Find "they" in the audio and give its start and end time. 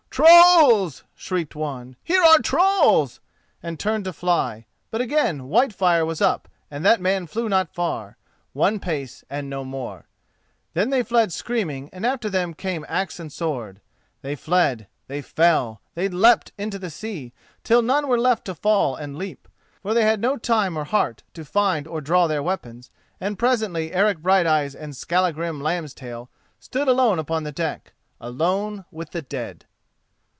10.89-11.01, 14.21-14.35, 15.07-15.21, 15.95-16.09, 19.93-20.03